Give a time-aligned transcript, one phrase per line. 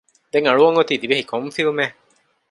[0.31, 1.95] ދެން އަޅުވަން އޮތީ ދިވެހި ކޮން ފިލްމެއް؟